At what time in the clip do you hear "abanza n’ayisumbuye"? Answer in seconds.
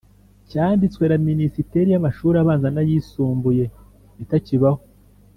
2.43-3.65